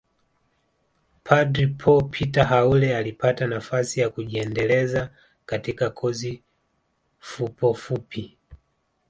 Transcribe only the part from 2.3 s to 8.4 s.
Haule alipata nafasi ya kujiendeleza katika kozi fupofupi